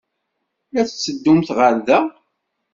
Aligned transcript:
La 0.73 0.83
d-tetteddumt 0.87 1.49
ɣer 1.57 1.73
da? 1.87 1.99